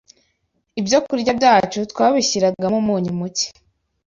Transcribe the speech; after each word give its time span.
Ibyokurya 0.79 1.31
byacu 1.39 1.79
twabishyiragamo 1.91 2.77
umunyu 2.81 3.11
muke 3.19 3.47